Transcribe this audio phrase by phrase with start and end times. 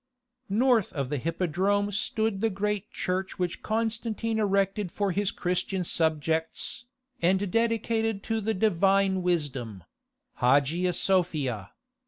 [0.49, 6.85] North of the Hippodrome stood the great church which Constantine erected for his Christian subjects,
[7.21, 9.83] and dedicated to the Divine Wisdom
[10.37, 11.73] (Hagia Sophia).